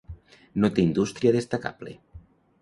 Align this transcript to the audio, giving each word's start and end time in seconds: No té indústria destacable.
No 0.63 0.69
té 0.77 0.85
indústria 0.85 1.35
destacable. 1.37 1.95